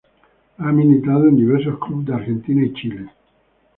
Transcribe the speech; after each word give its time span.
Ha 0.57 0.71
militado 0.71 1.27
en 1.27 1.35
diversos 1.35 1.77
clubes 1.77 2.07
de 2.07 2.13
Argentina 2.15 2.65
y 2.65 2.73
Chile. 2.73 3.09